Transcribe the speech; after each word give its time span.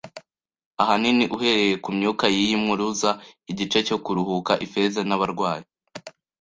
Ahanini 0.81 1.25
uhereye 1.35 1.75
kumyuka 1.85 2.25
yiyi 2.35 2.55
mpuruza, 2.63 3.09
igice 3.51 3.79
cyo 3.87 3.97
kuruhuka 4.03 4.51
Ifeza 4.65 4.99
nabarwayi 5.07 5.65